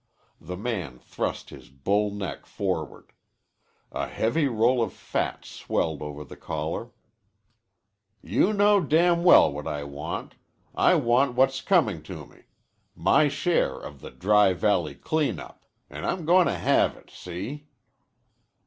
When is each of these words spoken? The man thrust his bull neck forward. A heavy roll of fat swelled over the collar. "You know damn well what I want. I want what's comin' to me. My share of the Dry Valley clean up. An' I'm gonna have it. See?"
The 0.39 0.57
man 0.57 0.97
thrust 0.97 1.51
his 1.51 1.69
bull 1.69 2.09
neck 2.09 2.47
forward. 2.47 3.11
A 3.91 4.07
heavy 4.07 4.47
roll 4.47 4.81
of 4.81 4.93
fat 4.93 5.45
swelled 5.45 6.01
over 6.01 6.23
the 6.23 6.35
collar. 6.35 6.89
"You 8.23 8.51
know 8.51 8.81
damn 8.81 9.23
well 9.23 9.53
what 9.53 9.67
I 9.67 9.83
want. 9.83 10.33
I 10.73 10.95
want 10.95 11.35
what's 11.35 11.61
comin' 11.61 12.01
to 12.09 12.25
me. 12.25 12.45
My 12.95 13.27
share 13.27 13.79
of 13.79 14.01
the 14.01 14.09
Dry 14.09 14.53
Valley 14.53 14.95
clean 14.95 15.39
up. 15.39 15.67
An' 15.87 16.03
I'm 16.03 16.25
gonna 16.25 16.57
have 16.57 16.97
it. 16.97 17.11
See?" 17.11 17.67